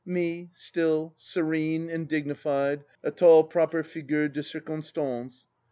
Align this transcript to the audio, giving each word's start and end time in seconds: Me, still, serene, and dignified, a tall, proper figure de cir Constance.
Me, 0.03 0.49
still, 0.51 1.13
serene, 1.19 1.87
and 1.87 2.07
dignified, 2.09 2.83
a 3.03 3.11
tall, 3.11 3.43
proper 3.43 3.83
figure 3.83 4.27
de 4.29 4.41
cir 4.41 4.59
Constance. 4.59 5.45